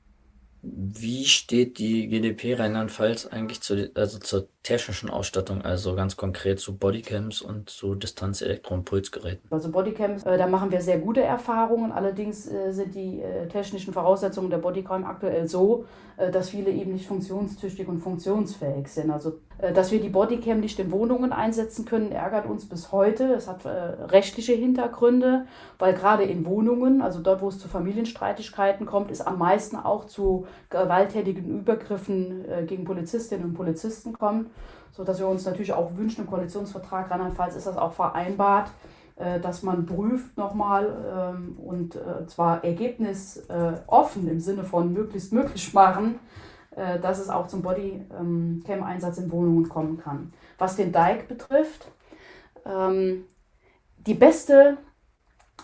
Wie 0.63 1.25
steht 1.25 1.77
die 1.77 2.07
GDP 2.07 2.55
Rheinland-Pfalz 2.55 3.25
eigentlich 3.27 3.61
zu, 3.61 3.91
also 3.95 4.19
zur 4.19 4.49
technischen 4.63 5.09
Ausstattung, 5.09 5.61
also 5.61 5.93
ganz 5.93 6.15
konkret 6.15 6.57
zu 6.57 6.77
Bodycams 6.77 7.41
und 7.41 7.69
zu 7.69 7.95
Distanz-Elektro- 7.95 8.75
und 8.75 8.85
Pulsgeräten? 8.85 9.41
Also 9.51 9.69
Bodycams, 9.69 10.23
äh, 10.23 10.37
da 10.37 10.47
machen 10.47 10.71
wir 10.71 10.81
sehr 10.81 10.99
gute 10.99 11.21
Erfahrungen. 11.21 11.91
Allerdings 11.91 12.49
äh, 12.49 12.71
sind 12.71 12.95
die 12.95 13.21
äh, 13.21 13.47
technischen 13.49 13.93
Voraussetzungen 13.93 14.49
der 14.49 14.59
Bodycam 14.59 15.03
aktuell 15.03 15.49
so, 15.49 15.85
äh, 16.15 16.31
dass 16.31 16.49
viele 16.49 16.71
eben 16.71 16.93
nicht 16.93 17.07
funktionstüchtig 17.07 17.89
und 17.89 17.99
funktionsfähig 17.99 18.87
sind. 18.87 19.11
Also 19.11 19.33
äh, 19.57 19.73
dass 19.73 19.91
wir 19.91 19.99
die 19.99 20.07
Bodycam 20.07 20.61
nicht 20.61 20.79
in 20.79 20.91
Wohnungen 20.91 21.33
einsetzen 21.33 21.83
können, 21.83 22.13
ärgert 22.13 22.45
uns 22.45 22.65
bis 22.65 22.93
heute. 22.93 23.33
Es 23.33 23.49
hat 23.49 23.65
äh, 23.65 23.69
rechtliche 23.69 24.53
Hintergründe, 24.53 25.45
weil 25.77 25.93
gerade 25.93 26.23
in 26.23 26.45
Wohnungen, 26.45 27.01
also 27.01 27.19
dort, 27.19 27.41
wo 27.41 27.49
es 27.49 27.59
zu 27.59 27.67
Familienstreitigkeiten 27.67 28.85
kommt, 28.85 29.11
ist 29.11 29.27
am 29.27 29.37
meisten 29.39 29.75
auch 29.75 30.05
zu 30.05 30.47
gewalttätigen 30.69 31.59
Übergriffen 31.59 32.45
gegen 32.67 32.85
Polizistinnen 32.85 33.45
und 33.45 33.53
Polizisten 33.53 34.13
kommt 34.13 34.52
so 34.91 35.03
dass 35.03 35.19
wir 35.19 35.27
uns 35.27 35.45
natürlich 35.45 35.73
auch 35.73 35.95
wünschen, 35.97 36.21
im 36.21 36.27
Koalitionsvertrag 36.27 37.09
Rheinland-Pfalz 37.09 37.55
ist 37.55 37.67
das 37.67 37.77
auch 37.77 37.93
vereinbart, 37.93 38.69
äh, 39.15 39.39
dass 39.39 39.63
man 39.63 39.85
prüft 39.85 40.37
nochmal 40.37 41.35
ähm, 41.35 41.57
und 41.57 41.95
äh, 41.95 42.25
zwar 42.27 42.63
ergebnisoffen 42.63 44.27
im 44.27 44.39
Sinne 44.39 44.63
von 44.63 44.93
möglichst 44.93 45.33
möglich 45.33 45.73
machen, 45.73 46.19
äh, 46.75 46.99
dass 46.99 47.19
es 47.19 47.29
auch 47.29 47.47
zum 47.47 47.61
Bodycam-Einsatz 47.61 49.17
in 49.17 49.31
Wohnungen 49.31 49.69
kommen 49.69 49.97
kann. 49.97 50.33
Was 50.57 50.75
den 50.75 50.91
Dike 50.91 51.25
betrifft, 51.27 51.87
ähm, 52.65 53.25
die 53.97 54.15
beste 54.15 54.77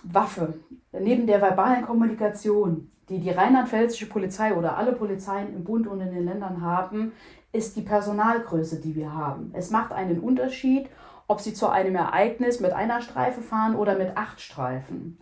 Waffe 0.04 0.54
neben 0.92 1.28
der 1.28 1.42
verbalen 1.42 1.86
Kommunikation, 1.86 2.92
die 3.10 3.20
die 3.20 3.32
rheinland-pfälzische 3.32 4.08
Polizei 4.08 4.54
oder 4.56 4.78
alle 4.78 4.94
Polizeien 4.94 5.54
im 5.56 5.64
Bund 5.64 5.88
und 5.88 6.00
in 6.02 6.12
den 6.12 6.26
Ländern 6.26 6.62
haben, 6.62 7.14
ist 7.52 7.76
die 7.76 7.82
Personalgröße, 7.82 8.80
die 8.80 8.96
wir 8.96 9.14
haben. 9.14 9.52
Es 9.56 9.72
macht 9.72 9.92
einen 9.92 10.20
Unterschied, 10.20 10.90
ob 11.28 11.42
Sie 11.42 11.54
zu 11.54 11.70
einem 11.70 11.96
Ereignis 11.96 12.60
mit 12.60 12.74
einer 12.74 13.02
Streife 13.02 13.42
fahren 13.42 13.76
oder 13.76 13.96
mit 13.96 14.18
acht 14.18 14.42
Streifen. 14.42 15.18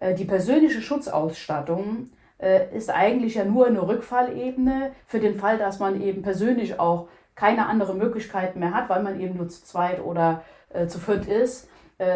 Äh, 0.00 0.14
die 0.14 0.24
persönliche 0.24 0.82
Schutzausstattung 0.82 2.10
äh, 2.38 2.74
ist 2.76 2.90
eigentlich 2.90 3.34
ja 3.34 3.44
nur 3.44 3.66
eine 3.66 3.86
Rückfallebene 3.86 4.92
für 5.06 5.20
den 5.20 5.36
Fall, 5.36 5.58
dass 5.58 5.78
man 5.78 6.00
eben 6.00 6.22
persönlich 6.22 6.78
auch 6.78 7.08
keine 7.34 7.66
andere 7.66 7.94
Möglichkeiten 7.94 8.60
mehr 8.60 8.74
hat, 8.74 8.88
weil 8.88 9.02
man 9.02 9.20
eben 9.20 9.36
nur 9.36 9.48
zu 9.48 9.64
zweit 9.64 10.02
oder 10.02 10.42
äh, 10.70 10.86
zu 10.86 10.98
viert 10.98 11.26
ist, 11.26 11.68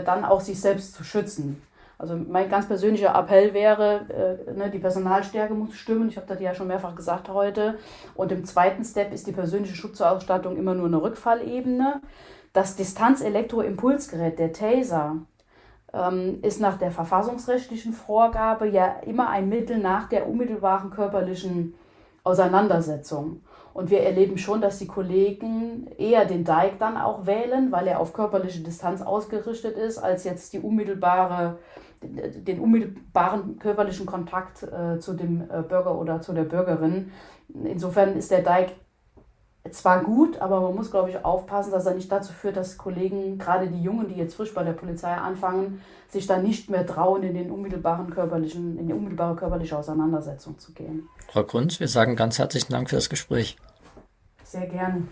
dann 0.04 0.26
auch 0.26 0.42
sich 0.42 0.60
selbst 0.60 0.92
zu 0.92 1.04
schützen. 1.04 1.62
Also 2.00 2.16
mein 2.16 2.48
ganz 2.48 2.66
persönlicher 2.66 3.14
Appell 3.14 3.52
wäre, 3.52 4.06
äh, 4.48 4.52
ne, 4.54 4.70
die 4.70 4.78
Personalstärke 4.78 5.52
muss 5.52 5.74
stimmen. 5.74 6.08
Ich 6.08 6.16
habe 6.16 6.26
das 6.26 6.40
ja 6.40 6.54
schon 6.54 6.68
mehrfach 6.68 6.94
gesagt 6.94 7.28
heute. 7.28 7.76
Und 8.14 8.32
im 8.32 8.46
zweiten 8.46 8.84
Step 8.84 9.12
ist 9.12 9.26
die 9.26 9.32
persönliche 9.32 9.74
Schutzausstattung 9.74 10.56
immer 10.56 10.74
nur 10.74 10.86
eine 10.86 11.02
Rückfallebene. 11.02 12.00
Das 12.54 12.74
Distanz-Elektro-Impulsgerät, 12.76 14.38
der 14.38 14.54
Taser, 14.54 15.16
ähm, 15.92 16.38
ist 16.40 16.58
nach 16.58 16.78
der 16.78 16.90
verfassungsrechtlichen 16.90 17.92
Vorgabe 17.92 18.66
ja 18.66 19.00
immer 19.04 19.28
ein 19.28 19.50
Mittel 19.50 19.76
nach 19.76 20.08
der 20.08 20.26
unmittelbaren 20.26 20.88
körperlichen 20.88 21.74
Auseinandersetzung. 22.24 23.42
Und 23.72 23.90
wir 23.90 24.00
erleben 24.00 24.36
schon, 24.38 24.60
dass 24.60 24.78
die 24.78 24.86
Kollegen 24.86 25.88
eher 25.96 26.24
den 26.24 26.44
Dike 26.44 26.76
dann 26.78 26.96
auch 26.96 27.26
wählen, 27.26 27.70
weil 27.70 27.86
er 27.86 28.00
auf 28.00 28.12
körperliche 28.12 28.62
Distanz 28.62 29.02
ausgerichtet 29.02 29.76
ist, 29.76 29.98
als 29.98 30.24
jetzt 30.24 30.52
die 30.52 30.58
unmittelbare, 30.58 31.58
den 32.02 32.60
unmittelbaren 32.60 33.58
körperlichen 33.58 34.06
Kontakt 34.06 34.62
äh, 34.62 34.98
zu 34.98 35.14
dem 35.14 35.42
äh, 35.42 35.62
Bürger 35.62 35.98
oder 35.98 36.20
zu 36.20 36.32
der 36.32 36.44
Bürgerin. 36.44 37.12
Insofern 37.64 38.16
ist 38.16 38.30
der 38.30 38.42
Dike 38.42 38.72
zwar 39.70 40.02
gut, 40.02 40.38
aber 40.38 40.60
man 40.60 40.74
muss, 40.74 40.90
glaube 40.90 41.10
ich, 41.10 41.24
aufpassen, 41.24 41.70
dass 41.70 41.86
er 41.86 41.94
nicht 41.94 42.10
dazu 42.10 42.32
führt, 42.32 42.56
dass 42.56 42.78
Kollegen, 42.78 43.38
gerade 43.38 43.68
die 43.68 43.82
Jungen, 43.82 44.08
die 44.08 44.14
jetzt 44.14 44.34
frisch 44.34 44.54
bei 44.54 44.64
der 44.64 44.72
Polizei 44.72 45.12
anfangen, 45.12 45.82
sich 46.08 46.26
dann 46.26 46.42
nicht 46.42 46.70
mehr 46.70 46.86
trauen, 46.86 47.22
in 47.22 47.34
den 47.34 47.50
unmittelbaren 47.50 48.10
körperlichen, 48.10 48.78
in 48.78 48.86
die 48.86 48.94
unmittelbare 48.94 49.36
körperliche 49.36 49.76
Auseinandersetzung 49.76 50.58
zu 50.58 50.72
gehen. 50.72 51.08
Frau 51.28 51.44
Kunz, 51.44 51.78
wir 51.78 51.88
sagen 51.88 52.16
ganz 52.16 52.38
herzlichen 52.38 52.72
Dank 52.72 52.88
für 52.88 52.96
das 52.96 53.10
Gespräch. 53.10 53.56
Sehr 54.42 54.66
gerne. 54.66 55.06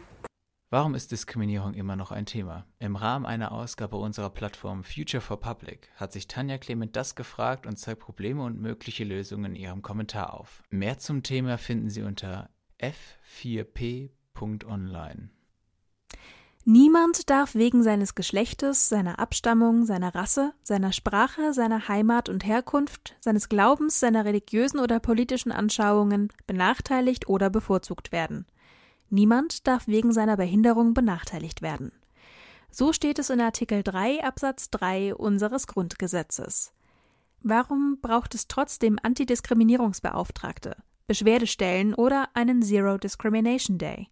Warum 0.71 0.95
ist 0.95 1.13
Diskriminierung 1.13 1.73
immer 1.73 1.97
noch 1.97 2.11
ein 2.11 2.27
Thema? 2.27 2.67
Im 2.79 2.97
Rahmen 2.97 3.25
einer 3.25 3.53
Ausgabe 3.53 3.97
unserer 3.97 4.29
Plattform 4.29 4.85
Future 4.85 5.23
for 5.23 5.41
Public 5.41 5.89
hat 5.97 6.13
sich 6.13 6.27
Tanja 6.29 6.59
Clement 6.59 6.95
das 6.95 7.15
gefragt 7.15 7.67
und 7.67 7.79
zeigt 7.79 8.01
Probleme 8.01 8.43
und 8.43 8.61
mögliche 8.61 9.05
Lösungen 9.05 9.55
in 9.55 9.57
ihrem 9.57 9.81
Kommentar 9.81 10.35
auf. 10.35 10.63
Mehr 10.69 10.99
zum 10.99 11.23
Thema 11.23 11.57
finden 11.57 11.89
Sie 11.89 12.03
unter 12.03 12.51
f4p 12.81 14.11
Online. 14.43 15.31
Niemand 16.65 17.31
darf 17.31 17.55
wegen 17.55 17.83
seines 17.83 18.15
Geschlechtes, 18.15 18.89
seiner 18.89 19.19
Abstammung, 19.19 19.87
seiner 19.87 20.15
Rasse, 20.15 20.53
seiner 20.63 20.93
Sprache, 20.93 21.55
seiner 21.55 21.89
Heimat 21.89 22.29
und 22.29 22.45
Herkunft, 22.45 23.17
seines 23.21 23.49
Glaubens, 23.49 24.01
seiner 24.01 24.25
religiösen 24.25 24.79
oder 24.79 25.01
politischen 25.01 25.51
Anschauungen 25.51 26.29
benachteiligt 26.47 27.27
oder 27.27 27.49
bevorzugt 27.49 28.13
werden. 28.13 28.45
Niemand 29.09 29.67
darf 29.67 29.87
wegen 29.87 30.13
seiner 30.13 30.37
Behinderung 30.37 30.93
benachteiligt 30.93 31.63
werden. 31.63 31.91
So 32.71 32.93
steht 32.93 33.19
es 33.19 33.31
in 33.31 33.41
Artikel 33.41 33.83
3 33.83 34.23
Absatz 34.23 34.69
3 34.71 35.15
unseres 35.15 35.67
Grundgesetzes. 35.67 36.73
Warum 37.43 37.99
braucht 38.03 38.35
es 38.35 38.47
trotzdem 38.47 38.99
Antidiskriminierungsbeauftragte, 39.03 40.77
Beschwerdestellen 41.07 41.95
oder 41.95 42.29
einen 42.35 42.63
Zero 42.63 42.99
Discrimination 42.99 43.79
Day? 43.79 44.09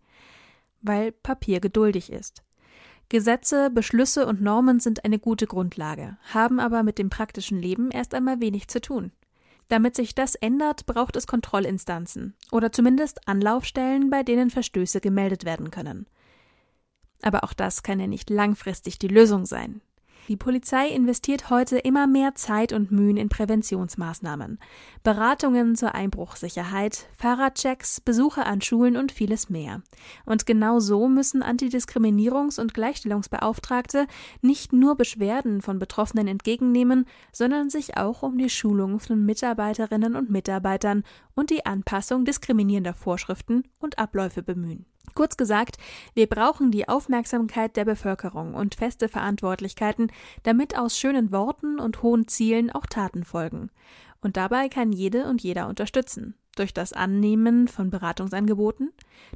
Weil 0.82 1.12
Papier 1.12 1.60
geduldig 1.60 2.12
ist. 2.12 2.42
Gesetze, 3.08 3.70
Beschlüsse 3.70 4.26
und 4.26 4.42
Normen 4.42 4.80
sind 4.80 5.04
eine 5.04 5.18
gute 5.18 5.46
Grundlage, 5.46 6.18
haben 6.32 6.58
aber 6.58 6.82
mit 6.82 6.98
dem 6.98 7.08
praktischen 7.08 7.58
Leben 7.58 7.90
erst 7.90 8.14
einmal 8.14 8.40
wenig 8.40 8.68
zu 8.68 8.80
tun. 8.80 9.12
Damit 9.68 9.96
sich 9.96 10.14
das 10.14 10.34
ändert, 10.34 10.86
braucht 10.86 11.16
es 11.16 11.26
Kontrollinstanzen 11.26 12.34
oder 12.52 12.72
zumindest 12.72 13.26
Anlaufstellen, 13.28 14.10
bei 14.10 14.22
denen 14.22 14.50
Verstöße 14.50 15.00
gemeldet 15.00 15.44
werden 15.44 15.70
können. 15.70 16.06
Aber 17.22 17.44
auch 17.44 17.52
das 17.52 17.82
kann 17.82 17.98
ja 17.98 18.06
nicht 18.06 18.30
langfristig 18.30 18.98
die 18.98 19.08
Lösung 19.08 19.46
sein. 19.46 19.80
Die 20.28 20.36
Polizei 20.36 20.88
investiert 20.88 21.50
heute 21.50 21.78
immer 21.78 22.08
mehr 22.08 22.34
Zeit 22.34 22.72
und 22.72 22.90
Mühen 22.90 23.16
in 23.16 23.28
Präventionsmaßnahmen, 23.28 24.58
Beratungen 25.04 25.76
zur 25.76 25.94
Einbruchsicherheit, 25.94 27.06
Fahrradchecks, 27.16 28.00
Besuche 28.00 28.44
an 28.44 28.60
Schulen 28.60 28.96
und 28.96 29.12
vieles 29.12 29.50
mehr. 29.50 29.82
Und 30.24 30.44
genau 30.44 30.80
so 30.80 31.06
müssen 31.08 31.44
Antidiskriminierungs- 31.44 32.60
und 32.60 32.74
Gleichstellungsbeauftragte 32.74 34.08
nicht 34.42 34.72
nur 34.72 34.96
Beschwerden 34.96 35.62
von 35.62 35.78
Betroffenen 35.78 36.26
entgegennehmen, 36.26 37.06
sondern 37.30 37.70
sich 37.70 37.96
auch 37.96 38.24
um 38.24 38.36
die 38.36 38.50
Schulung 38.50 38.98
von 38.98 39.24
Mitarbeiterinnen 39.24 40.16
und 40.16 40.28
Mitarbeitern 40.28 41.04
und 41.36 41.50
die 41.50 41.64
Anpassung 41.64 42.24
diskriminierender 42.24 42.94
Vorschriften 42.94 43.62
und 43.78 44.00
Abläufe 44.00 44.42
bemühen. 44.42 44.86
Kurz 45.14 45.36
gesagt, 45.36 45.76
wir 46.14 46.26
brauchen 46.26 46.72
die 46.72 46.88
Aufmerksamkeit 46.88 47.76
der 47.76 47.84
Bevölkerung 47.84 48.54
und 48.54 48.74
feste 48.74 49.08
Verantwortlichkeiten, 49.08 50.10
damit 50.42 50.76
aus 50.76 50.98
schönen 50.98 51.30
Worten 51.30 51.78
und 51.78 52.02
hohen 52.02 52.26
Zielen 52.26 52.70
auch 52.70 52.86
Taten 52.86 53.24
folgen. 53.24 53.70
Und 54.20 54.36
dabei 54.36 54.68
kann 54.68 54.92
jede 54.92 55.26
und 55.26 55.42
jeder 55.42 55.68
unterstützen. 55.68 56.34
Durch 56.56 56.72
das 56.72 56.94
Annehmen 56.94 57.68
von 57.68 57.90
Beratungsangeboten, 57.90 58.90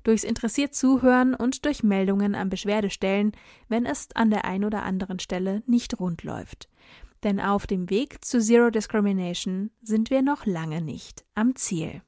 durchs 0.05 0.25
interessiert 0.25 0.75
Zuhören 0.75 1.35
und 1.35 1.67
durch 1.67 1.83
Meldungen 1.83 2.35
an 2.35 2.49
Beschwerdestellen, 2.49 3.33
wenn 3.69 3.85
es 3.85 4.09
an 4.15 4.31
der 4.31 4.47
ein 4.47 4.65
oder 4.65 4.83
anderen 4.83 5.19
Stelle 5.19 5.63
nicht 5.67 6.01
rund 6.01 6.25
läuft. 6.25 6.69
Denn 7.23 7.41
auf 7.41 7.67
dem 7.67 7.91
Weg 7.91 8.25
zu 8.25 8.41
Zero 8.41 8.71
Discrimination 8.71 9.71
sind 9.83 10.11
wir 10.11 10.23
noch 10.23 10.47
lange 10.47 10.81
nicht 10.81 11.25
am 11.35 11.55
Ziel. 11.55 12.03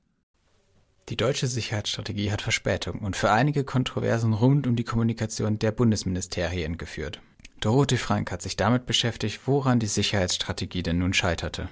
Die 1.09 1.17
deutsche 1.17 1.49
Sicherheitsstrategie 1.49 2.31
hat 2.31 2.43
Verspätung 2.43 3.01
und 3.01 3.17
für 3.17 3.31
einige 3.31 3.65
Kontroversen 3.65 4.33
rund 4.33 4.67
um 4.67 4.77
die 4.77 4.85
Kommunikation 4.85 5.59
der 5.59 5.73
Bundesministerien 5.73 6.79
geführt. 6.79 7.21
Dorothee 7.61 7.97
Frank 7.97 8.33
hat 8.33 8.43
sich 8.43 8.57
damit 8.57 8.87
beschäftigt, 8.87 9.41
woran 9.47 9.79
die 9.79 9.87
Sicherheitsstrategie 9.87 10.83
denn 10.83 10.99
nun 10.99 11.13
scheiterte. 11.13 11.69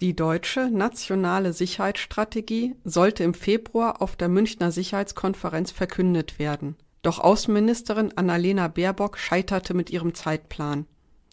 Die 0.00 0.16
deutsche 0.16 0.70
nationale 0.70 1.52
Sicherheitsstrategie 1.52 2.74
sollte 2.84 3.22
im 3.22 3.34
Februar 3.34 4.00
auf 4.00 4.16
der 4.16 4.28
Münchner 4.28 4.72
Sicherheitskonferenz 4.72 5.72
verkündet 5.72 6.38
werden. 6.38 6.76
Doch 7.02 7.18
Außenministerin 7.18 8.16
Annalena 8.16 8.68
Baerbock 8.68 9.18
scheiterte 9.18 9.74
mit 9.74 9.90
ihrem 9.90 10.14
Zeitplan. 10.14 10.86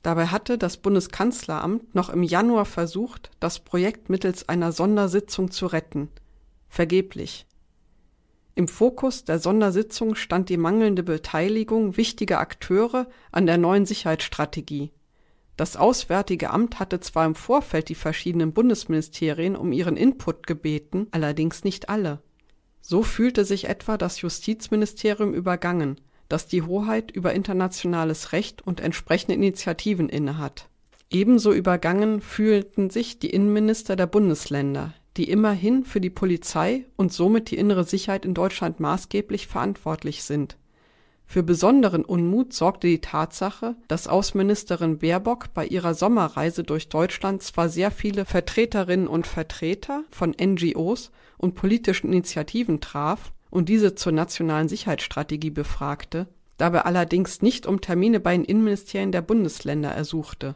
Dabei 0.04 0.28
hatte 0.28 0.58
das 0.58 0.78
Bundeskanzleramt 0.78 1.96
noch 1.96 2.10
im 2.10 2.24
Januar 2.24 2.66
versucht, 2.66 3.32
das 3.40 3.60
Projekt 3.60 4.10
mittels 4.10 4.48
einer 4.48 4.72
Sondersitzung 4.72 5.52
zu 5.52 5.68
retten– 5.68 6.10
vergeblich. 6.70 7.46
Im 8.56 8.68
Fokus 8.68 9.24
der 9.24 9.40
Sondersitzung 9.40 10.16
stand 10.16 10.50
die 10.50 10.58
mangelnde 10.58 11.04
Beteiligung 11.04 11.96
wichtiger 11.96 12.40
Akteure 12.40 13.08
an 13.32 13.46
der 13.46 13.58
neuen 13.58 13.86
Sicherheitsstrategie. 13.86 14.92
Das 15.58 15.76
Auswärtige 15.76 16.52
Amt 16.52 16.80
hatte 16.80 17.00
zwar 17.00 17.26
im 17.26 17.36
Vorfeld 17.36 17.90
die 17.90 17.96
verschiedenen 17.96 18.54
Bundesministerien 18.54 19.56
um 19.56 19.72
ihren 19.72 19.98
Input 19.98 20.46
gebeten, 20.48 21.08
allerdings 21.12 21.64
nicht 21.64 21.90
alle. 21.90 22.20
So 22.82 23.04
fühlte 23.04 23.44
sich 23.44 23.66
etwa 23.66 23.98
das 23.98 24.22
Justizministerium 24.22 25.34
übergangen, 25.34 26.00
das 26.30 26.48
die 26.48 26.64
Hoheit 26.64 27.12
über 27.12 27.34
internationales 27.34 28.32
Recht 28.32 28.66
und 28.66 28.80
entsprechende 28.80 29.36
Initiativen 29.36 30.10
innehat. 30.10 30.70
Ebenso 31.10 31.54
übergangen 31.54 32.22
fühlten 32.22 32.90
sich 32.90 33.20
die 33.20 33.30
Innenminister 33.30 33.96
der 33.96 34.08
Bundesländer, 34.08 34.94
die 35.16 35.30
immerhin 35.30 35.86
für 35.86 36.02
die 36.02 36.10
Polizei 36.10 36.86
und 36.98 37.14
somit 37.14 37.50
die 37.50 37.58
innere 37.58 37.86
Sicherheit 37.86 38.26
in 38.26 38.34
Deutschland 38.34 38.80
maßgeblich 38.80 39.48
verantwortlich 39.48 40.24
sind. 40.24 40.58
Für 41.30 41.44
besonderen 41.44 42.06
Unmut 42.06 42.54
sorgte 42.54 42.88
die 42.88 43.02
Tatsache, 43.02 43.76
dass 43.90 44.08
Außenministerin 44.08 45.00
Baerbock 45.00 45.54
bei 45.54 45.66
ihrer 45.66 45.94
Sommerreise 45.94 46.64
durch 46.64 46.88
Deutschland 46.88 47.44
zwar 47.44 47.68
sehr 47.68 47.92
viele 47.92 48.24
Vertreterinnen 48.24 49.08
und 49.08 49.28
Vertreter 49.28 50.04
von 50.10 50.34
NGOs 50.42 51.12
und 51.38 51.56
politischen 51.56 52.08
Initiativen 52.08 52.80
traf 52.80 53.34
und 53.50 53.70
diese 53.70 53.96
zur 53.96 54.12
nationalen 54.12 54.70
Sicherheitsstrategie 54.70 55.52
befragte, 55.52 56.28
dabei 56.58 56.82
allerdings 56.82 57.42
nicht 57.42 57.66
um 57.66 57.82
Termine 57.82 58.20
bei 58.20 58.36
den 58.36 58.46
Innenministerien 58.46 59.12
der 59.12 59.22
Bundesländer 59.22 59.92
ersuchte 59.92 60.56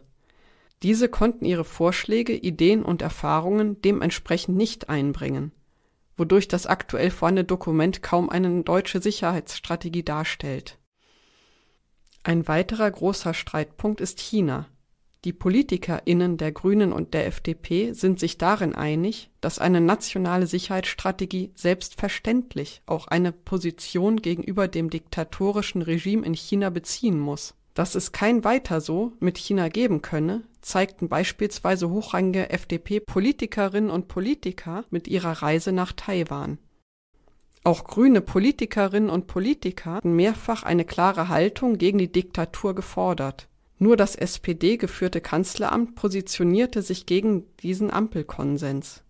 diese 0.84 1.10
konnten 1.10 1.46
ihre 1.46 1.64
Vorschläge, 1.64 2.34
Ideen 2.34 2.84
und 2.84 3.02
Erfahrungen 3.02 3.82
dementsprechend 3.82 4.58
nicht 4.58 4.90
einbringen, 4.90 5.52
wodurch 6.18 6.48
das 6.48 6.66
aktuell 6.66 7.12
vorhandene 7.12 7.46
Dokument 7.46 8.02
kaum 8.02 8.30
eine 8.30 8.64
deutsche 8.64 9.02
Sicherheitsstrategie 9.02 10.04
darstellt. 10.04 10.80
Ein 12.24 12.48
weiterer 12.48 12.90
großer 12.90 13.34
Streitpunkt 13.34 14.02
ist 14.02 14.20
China. 14.20 14.68
Die 15.24 15.34
PolitikerInnen 15.34 16.38
der 16.38 16.52
Grünen 16.52 16.92
und 16.92 17.14
der 17.14 17.28
FDP 17.28 17.94
sind 17.94 18.20
sich 18.20 18.40
darin 18.40 18.74
einig, 18.74 19.30
dass 19.40 19.60
eine 19.60 19.80
nationale 19.80 20.48
Sicherheitsstrategie 20.48 21.52
selbstverständlich 21.54 22.82
auch 22.88 23.06
eine 23.06 23.32
Position 23.32 24.24
gegenüber 24.24 24.68
dem 24.68 24.90
diktatorischen 24.90 25.84
Regime 25.84 26.26
in 26.26 26.34
China 26.34 26.72
beziehen 26.72 27.20
muss. 27.20 27.54
Dass 27.76 27.94
es 27.94 28.12
kein 28.12 28.44
Weiter 28.44 28.82
so 28.82 29.14
mit 29.20 29.38
China 29.38 29.70
geben 29.70 30.02
könne, 30.02 30.42
zeigten 30.62 31.08
beispielsweise 31.08 31.92
hochrangige 31.92 32.50
FDP-Politikerinnen 32.50 33.92
und 33.92 34.08
Politiker 34.08 34.86
mit 34.90 35.08
ihrer 35.08 35.44
Reise 35.44 35.72
nach 35.72 35.94
Taiwan. 35.94 36.58
Auch 37.64 37.84
grüne 37.84 38.22
Politikerinnen 38.22 39.12
und 39.12 39.28
Politiker 39.28 39.92
hatten 39.92 40.16
mehrfach 40.16 40.64
eine 40.64 40.84
klare 40.84 41.30
Haltung 41.30 41.78
gegen 41.78 42.00
die 42.00 42.12
Diktatur 42.12 42.74
gefordert. 42.74 43.48
Nur 43.82 43.98
das 43.98 44.16
SPD-geführte 44.16 45.22
Kanzleramt 45.22 45.96
positionierte 45.96 46.84
sich 46.84 47.08
gegen 47.08 47.46
diesen 47.64 47.90
Ampelkonsens. 47.90 49.02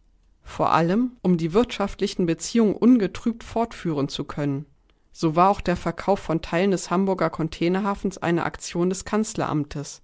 Vor 0.43 0.71
allem, 0.71 1.17
um 1.21 1.35
die 1.35 1.51
wirtschaftlichen 1.51 2.25
Beziehungen 2.25 2.75
ungetrübt 2.75 3.43
fortführen 3.43 4.07
zu 4.07 4.23
können. 4.23 4.65
So 5.11 5.35
war 5.35 5.49
auch 5.49 5.59
der 5.59 5.75
Verkauf 5.75 6.19
von 6.19 6.41
Teilen 6.41 6.71
des 6.71 6.89
Hamburger 6.89 7.29
Containerhafens 7.29 8.17
eine 8.17 8.45
Aktion 8.45 8.89
des 8.89 9.03
Kanzleramtes. 9.03 10.03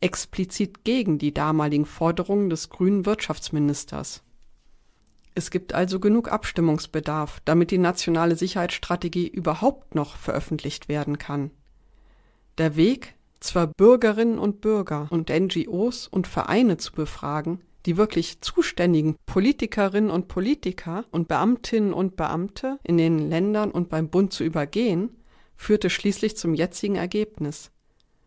explizit 0.00 0.84
gegen 0.84 1.18
die 1.18 1.34
damaligen 1.34 1.84
Forderungen 1.84 2.50
des 2.50 2.68
grünen 2.68 3.06
Wirtschaftsministers. 3.06 4.22
Es 5.34 5.50
gibt 5.50 5.74
also 5.74 5.98
genug 5.98 6.30
Abstimmungsbedarf, 6.30 7.40
damit 7.44 7.72
die 7.72 7.78
nationale 7.78 8.36
Sicherheitsstrategie 8.36 9.26
überhaupt 9.26 9.96
noch 9.96 10.16
veröffentlicht 10.16 10.88
werden 10.88 11.18
kann. 11.18 11.50
Der 12.58 12.76
Weg, 12.76 13.13
zwar 13.44 13.66
Bürgerinnen 13.66 14.38
und 14.38 14.60
Bürger 14.60 15.08
und 15.10 15.28
NGOs 15.28 16.08
und 16.08 16.26
Vereine 16.26 16.76
zu 16.76 16.92
befragen, 16.92 17.60
die 17.86 17.96
wirklich 17.96 18.40
zuständigen 18.40 19.16
Politikerinnen 19.26 20.10
und 20.10 20.28
Politiker 20.28 21.04
und 21.10 21.28
Beamtinnen 21.28 21.92
und 21.92 22.16
Beamte 22.16 22.78
in 22.82 22.96
den 22.96 23.28
Ländern 23.28 23.70
und 23.70 23.90
beim 23.90 24.08
Bund 24.08 24.32
zu 24.32 24.44
übergehen, 24.44 25.10
führte 25.54 25.90
schließlich 25.90 26.36
zum 26.36 26.54
jetzigen 26.54 26.96
Ergebnis. 26.96 27.70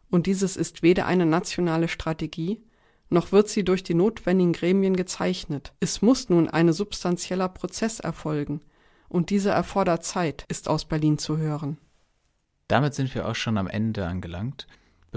Und 0.10 0.28
dieses 0.28 0.56
ist 0.56 0.84
weder 0.84 1.06
eine 1.06 1.26
nationale 1.26 1.88
Strategie, 1.88 2.62
noch 3.10 3.32
wird 3.32 3.50
sie 3.50 3.64
durch 3.64 3.84
die 3.84 3.94
notwendigen 3.94 4.54
Gremien 4.54 4.96
gezeichnet. 4.96 5.74
Es 5.80 6.02
muss 6.02 6.30
nun 6.30 6.50
ein 6.50 6.72
substanzieller 6.72 7.50
Prozess 7.50 8.00
erfolgen, 8.00 8.62
und 9.10 9.30
dieser 9.30 9.54
erfordert 9.54 10.04
Zeit, 10.04 10.44
ist 10.50 10.68
aus 10.68 10.86
Berlin 10.86 11.18
zu 11.18 11.38
hören. 11.38 11.78
Damit 12.68 12.94
sind 12.94 13.16
wir 13.16 13.28
auch 13.28 13.36
schon 13.36 13.58
am 13.58 13.68
Ende 13.68 14.06
angelangt. 14.06 14.68